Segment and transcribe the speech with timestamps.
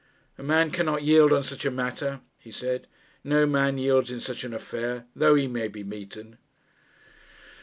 [0.35, 2.87] 'A man cannot yield on such a matter,' he said.
[3.23, 6.39] 'No man yields in such an affair, though he may be beaten.'